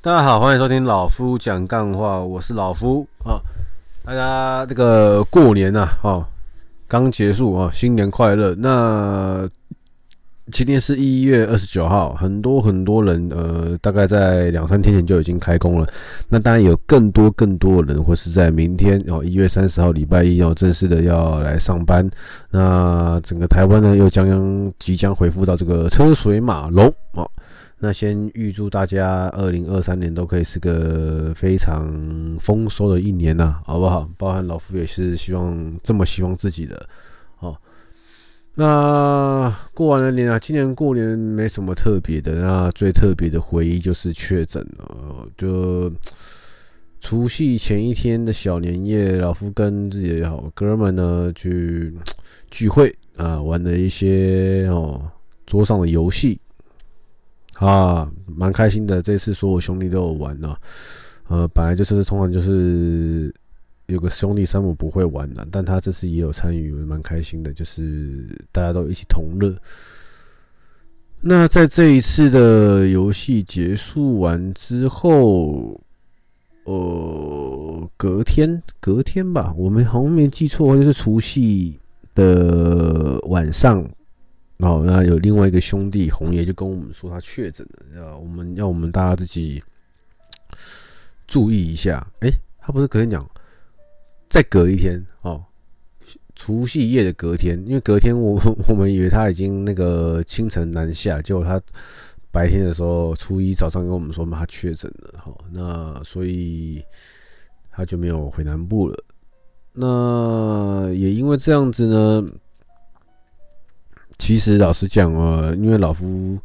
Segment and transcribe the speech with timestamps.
[0.00, 3.42] 大家好，欢迎收听老夫讲干话，我是老夫啊。
[4.04, 6.24] 大家这个过年呐，哦，
[6.86, 8.54] 刚结束啊，新年快乐。
[8.54, 9.44] 那
[10.52, 15.88] 今天是一月二十九号，很多很多人呃，大概在两三天前就已经开工了。
[16.28, 22.08] 那当然有更多更多的人，或是在明天哦，一月三十号礼拜一要正式的要来上班。
[22.52, 27.28] 那整个台湾呢，又将即将恢复到这个车水马龙哦。
[27.80, 34.10] 那先预祝大家二零二三年都可以是个非常丰收的一年呐，好不好？
[34.18, 36.88] 包含老夫也是希望这么希望自己的。
[37.38, 37.56] 哦，
[38.56, 45.28] 那过完了年啊，今年过年没什么特别的，那最特别的回忆就是确诊了。
[45.36, 45.88] 就
[47.00, 51.94] 除夕前一天的小年夜，老夫跟自己的好哥们呢去
[52.50, 55.00] 聚会啊，玩了一些哦
[55.46, 56.40] 桌上的游戏。
[57.58, 59.02] 啊，蛮开心的。
[59.02, 60.58] 这次所有兄弟都有玩呢、啊。
[61.28, 63.34] 呃，本来就是通常就是
[63.86, 67.52] 有个兄弟山姆不会玩的、但他这次也有参与，蛮开心的。
[67.52, 69.54] 就是大家都一起同乐。
[71.20, 75.80] 那在这一次的游戏结束完之后，
[76.64, 81.76] 呃，隔天隔天吧，我们好像没记错，就是除夕
[82.14, 83.84] 的晚上。
[84.60, 89.62] 哦，那有另外一个兄弟红爷就跟我们说他确诊了，要我们要我们大家自己
[91.28, 92.04] 注意一下。
[92.22, 93.24] 诶，他不是隔天讲，
[94.28, 95.44] 再隔一天哦，
[96.34, 101.60] 除夕夜的隔天，因为隔天我 我们以为他已经那个清晨南下，结果他
[102.32, 106.82] 白天的时候初一早上跟我们说嘛他确诊了，好，那所以
[107.70, 109.04] 他就没有回南部了。
[109.72, 112.28] 那也因为这样子呢。
[114.18, 116.36] 其实老实讲啊，因为老夫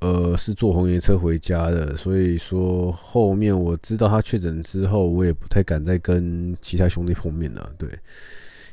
[0.00, 7.72] 呃是坐红爷车回家的，所以说后面我知道他确诊之后，我也不太敢再跟其他兄弟碰面了。
[7.78, 7.88] 对，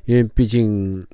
[0.05, 1.05] 因为毕竟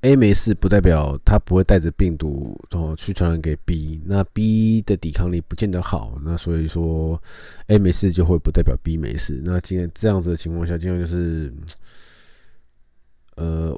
[0.00, 4.00] A 没事，不代表他不会带着病毒哦去传染给 B。
[4.06, 7.22] 那 B 的抵抗力不见得好，那所以说
[7.66, 9.40] A 没事就会不代表 B 没事。
[9.44, 11.52] 那今天这样子的情况下，今天就是。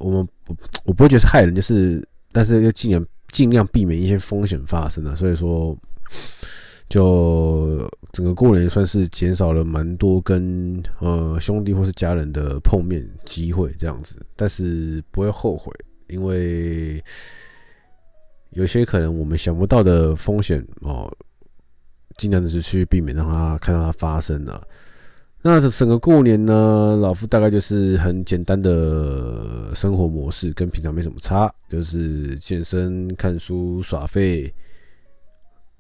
[0.01, 0.29] 我们，
[0.85, 5.15] 我不会觉得是害人，就是，但是要尽量尽量避免一些风险发生啊。
[5.15, 5.77] 所以说，
[6.89, 15.73] 就整个过年算是减少了蛮多跟呃兄弟或是家人的碰面机会这样子，但是不会后悔，
[16.09, 17.03] 因为
[18.51, 21.13] 有些可能我们想不到的风险哦，
[22.17, 24.63] 尽量的是去避免让它看到它发生啊。
[25.47, 34.53] 那整个过年呢，老夫大概就是很简单的生活模式，跟平常没什么差，就是健身、看书、耍废、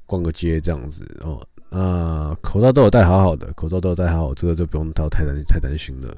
[0.06, 1.46] 逛个街这样子哦。
[1.68, 6.16] 那口罩都有戴好好的，口罩都有戴好好，这个就不用到太担太担心了。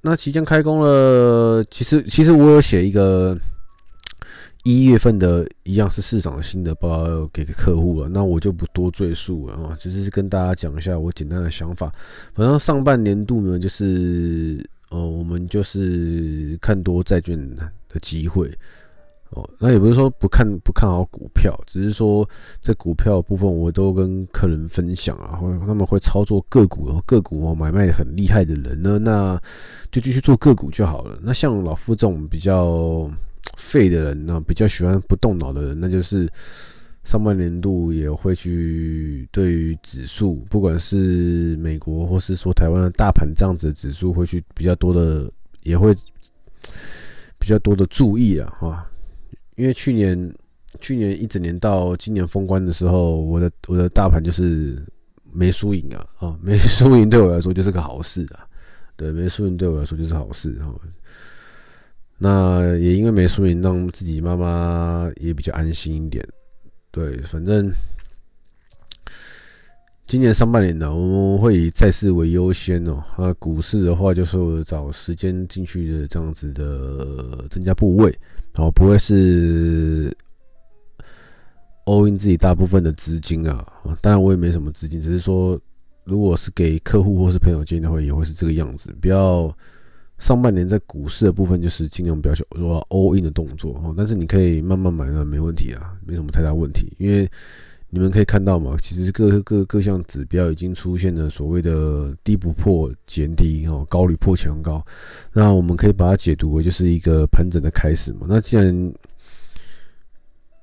[0.00, 3.36] 那即将开工了，其实其实我有写一个。
[4.64, 11.92] 一月份的一样是市场新的报告要给客户了，那我就不多赘述了啊，只是跟大家讲一下我简单的想法。
[12.32, 18.50] 反正上半年度呢，就是呃，我们就是看多债券的机会
[19.32, 19.46] 哦。
[19.58, 22.26] 那也不是说不看不看好股票，只是说
[22.62, 29.38] 这股票部分我都跟客人分享啊，或他们会操作个股，个股哦买卖很厉害的人呢，那
[29.92, 31.18] 就继续做个股就好了。
[31.22, 33.10] 那像老夫这种比较。
[33.56, 36.30] 废的人呢，比较喜欢不动脑的人，那就是
[37.02, 45.30] 上半年度也会去对于指数，不管是美国或是说台湾的大盘这样子的指数，会去比较多的，
[45.62, 45.94] 也会
[47.38, 48.86] 比较多的注意啊，哈。
[49.56, 50.34] 因为去年
[50.80, 54.82] 去年一整年到今年封关的时候，我的我的大盘就是
[55.30, 58.44] 没输赢啊，啊， 没输赢对我来说就是个好事啊，
[58.96, 60.74] 对，没输赢对我来说就是好事哈。
[62.24, 66.26] 那也因为没输赢，让自己妈妈也比较安心一点。
[66.90, 67.70] 对，反正
[70.06, 73.04] 今年上半年呢，我们会以债市为优先哦。
[73.18, 78.10] 那股市的话，就是找时间进去的这样子的增加部位，
[78.54, 80.10] 哦，不会是
[81.84, 83.70] all in 自己大部分的资金啊。
[84.00, 85.60] 当然我也没什么资金，只是说，
[86.04, 89.54] 如果是给客户或是朋友建议的话，也会是这个样子，不要。
[90.24, 92.46] 上半年在股市的部分，就是尽量不要说
[92.88, 96.90] all in 的动作哦，但是你可以慢慢买，那没问题啊，没什么太大问题。
[96.98, 97.30] 因为
[97.90, 104.82] 你们可以看到嘛，其实各各各项指标已经出现了所谓的低不破前低哦，高屡破前高。
[105.30, 108.26] 那我们可以把它解读为就是一个盘整的开始嘛。
[108.26, 108.94] 那既然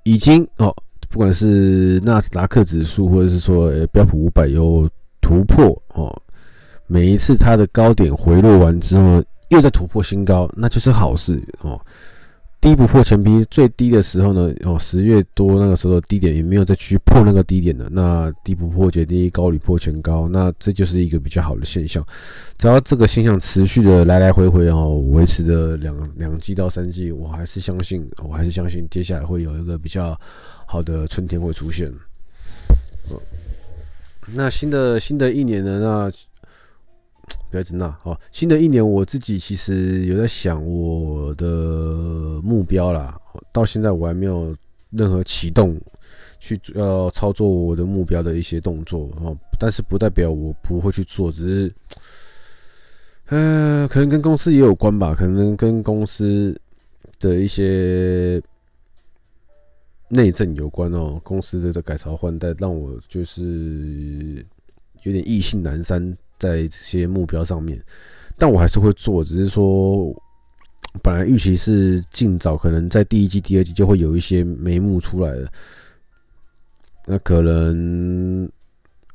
[0.01, 0.75] 已经哦
[1.07, 4.89] 不管是纳斯达克指数或者是说标普五百有
[5.21, 6.19] 突破哦，
[6.87, 11.79] 每一次它的高点回落完之后又在突破新高，那就是好事哦。
[12.59, 22.05] 低不破前低，最低的时候呢，哦，十月多那个时候的低点也没有再去破那个低点的，那低不破前低，高屡破前高，那这就是一个比较好的现象。
[22.59, 30.15] 只要这个现象持续的来来回回哦，维持的两两季到三季，我还是相信，我还是相信接下来会有一个比较
[30.67, 31.91] 好的春天会出现。
[34.27, 35.79] 那新的新的一年呢？
[35.79, 36.11] 那
[37.49, 38.19] 不要紧张哦。
[38.31, 41.45] 新的一年，我自己其实有在想我的
[42.43, 43.19] 目标啦。
[43.51, 44.55] 到现在我还没有
[44.89, 45.79] 任何启动
[46.39, 49.35] 去要操作我的目标的一些动作哦。
[49.59, 51.73] 但是不代表我不会去做，只是，
[53.27, 55.13] 呃，可能跟公司也有关吧。
[55.13, 56.59] 可能跟公司
[57.19, 58.41] 的一些
[60.09, 61.19] 内政有关哦。
[61.23, 64.45] 公司的这改朝换代，让我就是
[65.03, 66.17] 有点意兴阑珊。
[66.41, 67.79] 在这些目标上面，
[68.35, 70.11] 但我还是会做，只是说，
[71.03, 75.47] 本来预期是尽早，可能在第一季、第二季就会有一些眉目出来了。
[77.05, 78.49] 那可能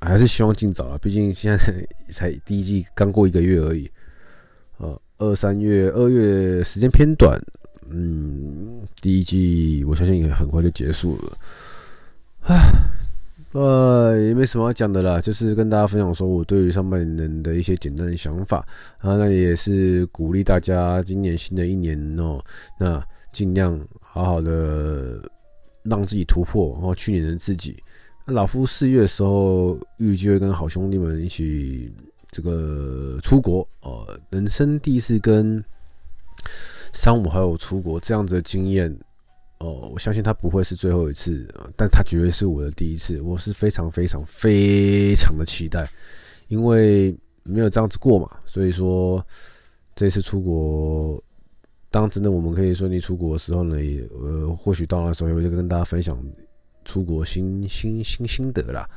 [0.01, 3.91] 还是希望尽早啊，毕竟现在才第一季刚过一个月而已。
[4.79, 7.37] 呃，二三月、二月时间偏短，
[7.91, 11.37] 嗯，第一季我相信也很快就结束了。
[12.43, 12.71] 唉。
[13.59, 18.59] 呃，也没什么要讲的啦，就是跟大家分享说我对于上半年的一些简单的想法
[18.99, 22.39] 啊，那也是鼓励大家今年新的一年哦，
[22.79, 25.19] 那尽量好好的
[25.85, 27.83] 让自己突破，然后去年的自己。
[28.27, 31.91] 那老夫四月的时候预计会跟好兄弟们一起
[32.31, 35.65] 这个出国哦，人生第一次跟
[36.93, 38.95] 三五好友出国这样子的经验。
[39.59, 43.21] 哦，我相信他不会是最后一次，但他绝对是我的第一次。
[43.23, 45.89] 我是非常非常非常的期待，
[46.49, 48.29] 因为没有这样子过嘛。
[48.45, 49.25] 所以说，
[49.95, 51.23] 这次出国，
[51.91, 56.23] 当真的我们可以顺利出国的时候呢，也呃，或许到那时候也会跟大家分享
[56.85, 58.89] 出国新新新心得啦。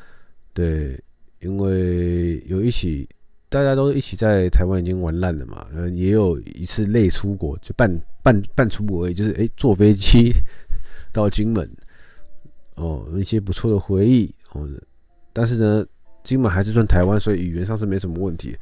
[0.53, 1.01] 对，
[1.39, 3.07] 因为有一起。
[3.49, 7.91] 大家都一起在台湾已经玩烂了嘛，呃，也有一次累出国，就半
[8.21, 10.31] 半半出国而已，就是诶、坐飞机
[11.11, 11.67] 到金门，
[12.75, 14.69] 哦，一些不错的回忆哦。
[15.33, 15.83] 但是呢，
[16.23, 18.55] 金门还是算台湾，所以语言上是没什么问题。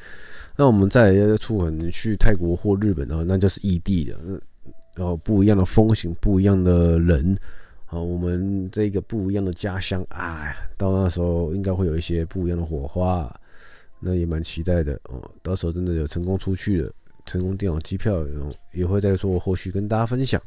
[0.56, 4.18] 那我们再来出门去泰国或日本，的话那就是异地的，
[4.96, 7.38] 然后不一样的风情，不一样的人，
[7.88, 13.30] 啊，我们这个不一样的家乡，哎，到那时候应该会有一些不一样的火花。
[14.00, 16.94] 那也蛮期待的哦，到时候真的有成功出去了，
[17.26, 18.26] 成功订好机票，
[18.74, 20.42] 也会再说后续跟大家分享。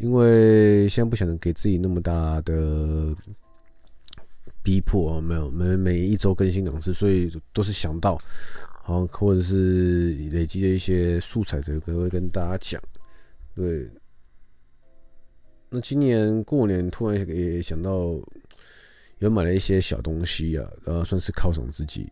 [0.00, 3.12] 因为现在不想给自己那么大的
[4.62, 8.16] 逼迫啊，没有，每每一周更新两次，所以都是想到，
[8.82, 12.80] 好，或者是累积的一些素材，这个会跟大家讲。
[13.56, 13.90] 对，
[15.68, 18.14] 那今年过年突然也想到，
[19.18, 22.06] 有买了一些小东西啊，然后算是犒赏自己。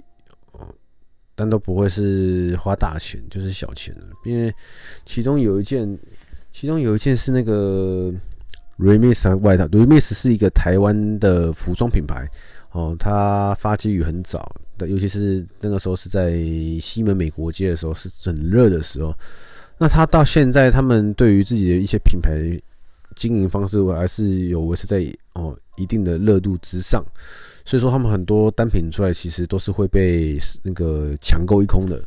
[1.35, 4.07] 但都不会是花大钱，就是小钱了。
[4.25, 4.55] 因为
[5.05, 5.99] 其中有一件，
[6.53, 8.13] 其中有一件是那个
[8.79, 9.67] Remix 外套。
[9.67, 12.27] Remix 是一个台湾的服装品牌
[12.73, 16.33] 哦，它发迹于很早的，尤其是那个时候是在
[16.81, 19.15] 西门美国街的时候，是很热的时候。
[19.79, 22.33] 那他到现在，他们对于自己的一些品牌
[23.17, 27.05] 经营方式，我还是有维持在哦一定的热度之上。
[27.65, 32.01] 所以说，他们很多单品出来，其实都是会被那个抢购一空的。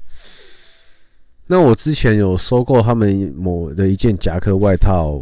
[1.45, 5.21] 那我之前有收购他们某的一件夹克外套，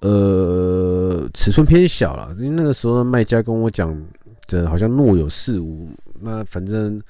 [0.00, 4.00] 呃，尺寸偏小了，因为那个时候卖家跟我讲，
[4.46, 5.88] 这好像若有似无。
[6.20, 7.02] 那反正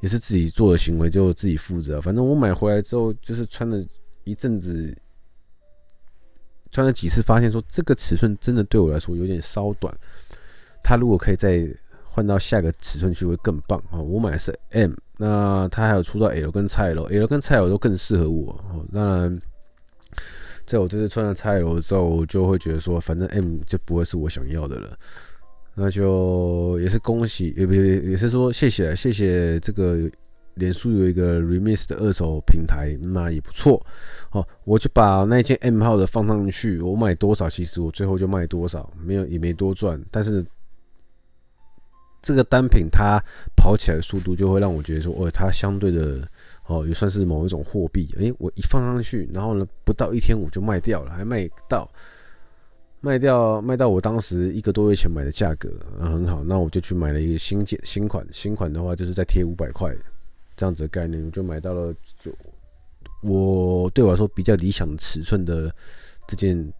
[0.00, 2.00] 也是自己做的行为，就自己负责。
[2.00, 3.84] 反正我买回来之后，就是穿了
[4.24, 4.96] 一阵子，
[6.76, 9.96] 穿了几次，发现说这个尺寸真的对我来说有点稍短。
[10.84, 11.66] 他如果可以再
[12.04, 13.96] 换到下个尺寸去，会更棒啊！
[13.98, 18.52] 我买的是 M，那他还有出到 L 跟 XL，L 跟 XL 都更适合我。
[18.70, 19.40] 哦当然，
[20.66, 24.94] 在我这次穿了 XL 之后，我就会觉得说，反正 M 就不会是我想要的了。
[25.74, 30.10] 那就也是恭喜，也不也是说谢谢谢谢这个
[30.56, 33.80] 脸书有一个 Remix 的二手平台，那也不错。
[34.28, 40.44] 好，我就把那件 M 号的放上去，我买多少，其实我最后就卖多少，没有也没多赚，但是。
[42.22, 43.22] 这个单品它
[43.54, 46.28] 跑起来的速度就会让我觉得说，哦，它相对的
[46.66, 48.12] 哦也算是某一种货币。
[48.18, 51.88] 诶，我一放上去，然后呢，不到一天我就卖掉了，还卖到
[53.00, 55.68] 卖掉卖到我当时一个多月前买的价格，
[56.00, 59.94] 啊，很好，那我就去买了一个新件新款，新款的话就是再贴五百块
[60.56, 62.32] 这样子的概念，我就买到了就
[63.22, 65.74] 我对我来说比较理想尺寸的
[66.26, 66.72] 这件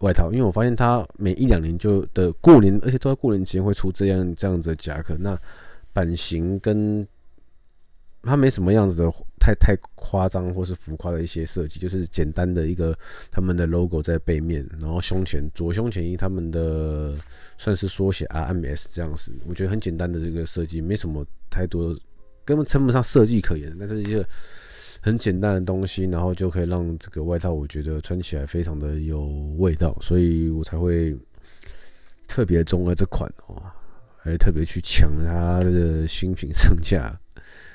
[0.00, 5.38] 外套，因为我发现它每一两年就的过年，而且都在过年期间会出这样这样子的夹克，那
[5.92, 7.06] 版型跟
[8.22, 9.12] 它没什么样子的。
[9.44, 12.98] 太太夸张或是浮夸的一些设计，就是简单的一个
[13.30, 17.14] 他们的 logo 在背面，然后胸前左胸前一他们的
[17.58, 21.94] 算是缩写 RMS 这样子，我觉得很简单的这个设计，没什么太多，
[22.44, 24.26] 根本称不上设计可言，但是一个
[25.00, 29.26] 很简单的东西，然后就可以让这个外套我觉得穿起来非常的有
[29.58, 31.16] 味道，所以我才会
[32.26, 33.62] 特别中了这款哦，
[34.18, 37.14] 还特别去抢它的新品上架。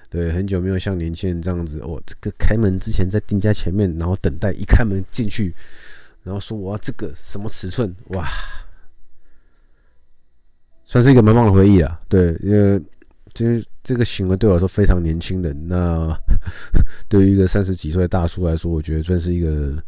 [0.09, 5.53] 对，很久没有像年轻人这样子，哦，这个开门之前在店家前面，然后等待，一开门进去，
[6.23, 8.27] 然后说我要这个什么尺寸，哇，
[10.83, 12.01] 算是一个蛮棒的回忆啊。
[12.09, 12.81] 对，因为
[13.39, 16.13] 其实这个行为对我来说非常年轻人，那
[17.07, 19.81] 对于一个三十几岁的大叔来说，我觉得算是一个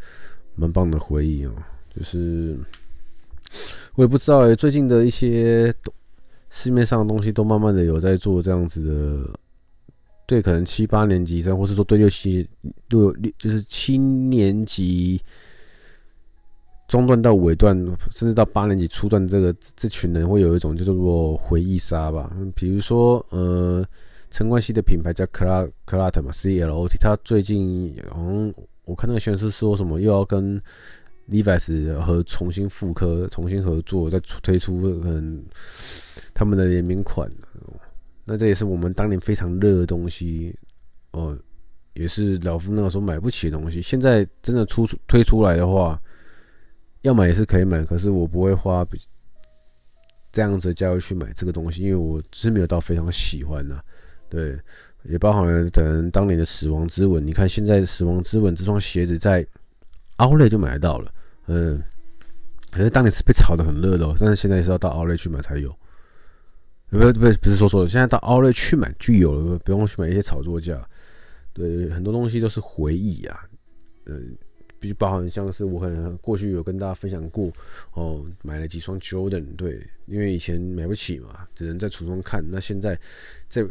[0.55, 1.51] 蛮棒的回忆哦。
[1.93, 2.58] 就是
[3.96, 5.74] 我也不知道哎，最近的一些
[6.50, 9.39] 市面上的东西都慢慢的有在做这样子的。
[10.25, 12.48] 对，可能七八年级生，或是说对六七
[12.88, 15.22] 六六，就是七年级
[16.91, 17.74] 中段到尾段，
[18.10, 22.29] 甚至到八年级初段，这个这群人会有一种叫做回忆杀吧。
[22.53, 23.81] 比如说，呃，
[24.29, 30.62] 陈冠希的品牌叫 Clot Clot 嘛，C L O T，他最近好像我看那个宣传是说什么又要跟
[31.29, 35.45] Levi's 和重新复刻、重新合作，再推出嗯
[36.33, 37.31] 他们的联名款。
[38.25, 40.53] 那这也是我们当年非常热的东西
[41.12, 41.38] 哦，
[41.93, 43.81] 也是老夫那个时候买不起的东西。
[43.81, 45.98] 现在真的出推出来的话，
[47.01, 49.00] 要买也是可以买，可是我不会花比
[50.31, 53.84] 这样子的价位去买这个东西，因为我是没有到非常喜欢的。
[54.29, 54.58] 对，
[55.03, 57.25] 也包含了可能当年的死亡之吻。
[57.25, 59.46] 你看现在死亡之吻这双鞋子在
[60.17, 61.13] Outlet 就买得到了，
[61.48, 61.81] 嗯，
[62.72, 65.75] 可是当年是被炒得很热的哦，但是现在是要到 Outlet 去买才有。
[66.89, 70.88] 不不不，是说错了，现在到 Outlet 去买就有了，不用去买一些炒作价。
[71.53, 73.46] 对，很多东西都是回忆啊，
[74.05, 74.15] 呃，
[74.82, 77.52] 比包含像是我可能过去有跟大家分享过
[77.94, 82.44] 哦，买了几双 Jordan，对，因为以前买不起嘛，只能在橱窗看。
[82.50, 83.00] 那现在
[83.48, 83.64] 在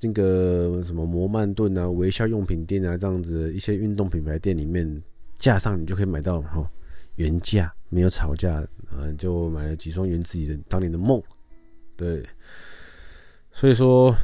[0.00, 5.02] 那个什么摩曼顿啊、微笑用品店啊这样子一些运动品牌店里面，
[5.38, 6.66] 架上你就可以买到哦，
[7.16, 11.22] 原价没有炒价，嗯，就买了几双圆自己的当年的梦。
[11.94, 12.24] 对，
[13.52, 14.14] 所以说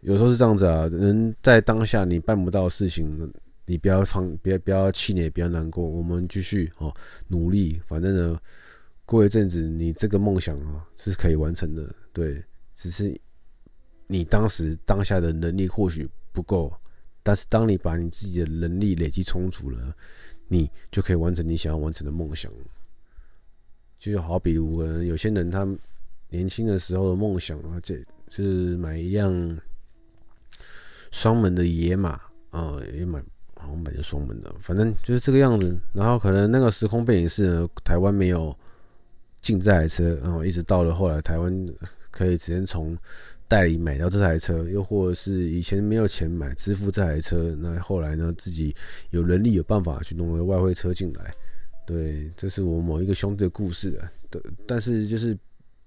[0.00, 3.06] 有时候是这样子啊，人在当下你办不到的事情，
[3.66, 6.94] 你不要放，不要不要气馁，不要难过，我们继续哦
[7.28, 8.40] 努力，反正呢，
[9.04, 12.42] 过一阵子你这个梦想啊是可以完成的，对，
[12.74, 13.20] 只是
[14.06, 16.72] 你当时当下的能力或许不够，
[17.22, 19.94] 但是当你把你自己的能力累积充足了，
[20.48, 22.50] 你就可以完成你想要完成的梦想。
[23.98, 25.68] 就好比我们有些人他。
[26.28, 27.96] 年轻的时候的梦想啊，这
[28.28, 29.58] 是买一辆
[31.12, 32.20] 双门的野马
[32.50, 33.22] 啊，也买
[33.66, 35.76] 好像买的双门的，反正就是这个样子。
[35.92, 38.56] 然后可能那个时空背景是呢，台湾没有
[39.40, 41.68] 进这台车，然后一直到了后来，台湾
[42.10, 42.96] 可以直接从
[43.48, 48.74] 代理买到这台车，又或者是以前没有钱买支付这台车，那后来呢，自己
[49.10, 51.30] 有能力有办法去弄个外汇车进来。
[51.86, 54.10] 对，这是我某一个兄弟的故事啊。
[54.30, 55.36] 对，但是就是。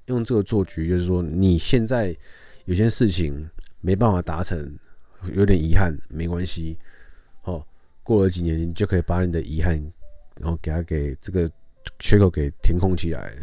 [0.06, 2.18] 用这个做局，就是说你现在
[2.66, 3.48] 有些事情
[3.80, 4.76] 没办法达成，
[5.36, 6.76] 有点遗憾，没关系。
[7.42, 7.66] 好，
[8.04, 9.80] 过了几年，你就可以把你的遗憾，
[10.40, 11.50] 然后给他给这个
[12.00, 13.34] 缺口给填空起来。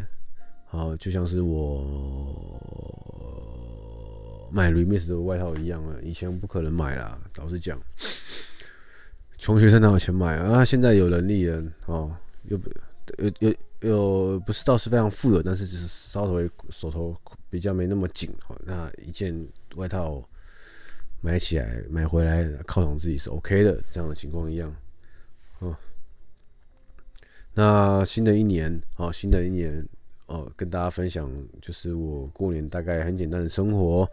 [0.67, 2.61] 好，就像是我
[4.53, 7.81] 买 Remix 的外套一样啊，以前不可能买啦，老实讲，
[9.38, 10.65] 穷学生哪有钱买啊？
[10.65, 12.71] 现在有能力了，哦，又不
[13.19, 17.17] 又又又不是倒是非常富有，但是只是稍微手头
[17.49, 18.57] 比较没那么紧哦。
[18.65, 19.35] 那一件
[19.76, 20.23] 外套
[21.21, 24.75] 买起来买回来犒赏自己是 OK 的，这样的情况一样。
[25.59, 25.77] 哦，
[27.55, 29.87] 那新的一年，哦，新的一年，
[30.27, 31.31] 哦，跟大家分享
[31.61, 34.09] 就是我过年大概很简单的生活，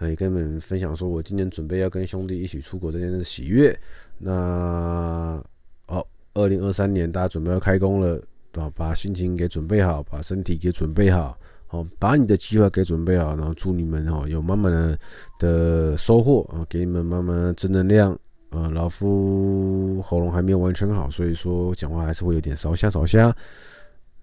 [0.00, 3.78] 也跟你们分享说我今年准备要跟兄弟一起出国这件的喜悦。
[4.18, 5.42] 那
[5.86, 8.22] 哦，二零二三年大家准备要开工了。
[8.52, 14.98] 啊，把心情给准备好，把身体给准备好，好，把你的计划给准备好，然后祝你们哦有满满的
[15.38, 18.18] 的收获啊，给你们满满的正能量。
[18.50, 23.34] 呃，老夫喉咙还没有完全好，所以说讲话还是会有点烧瞎烧瞎。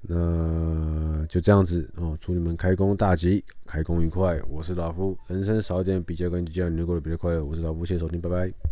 [0.02, 4.40] 那就这样子哦，祝你们开工大吉，开工愉快。
[4.50, 7.46] 我是老夫，人生少一点比较跟计较，你过得比较快乐。
[7.46, 8.66] 我是老夫，谢谢收听，拜拜。